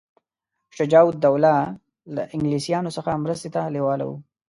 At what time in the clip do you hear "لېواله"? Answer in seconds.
3.75-4.05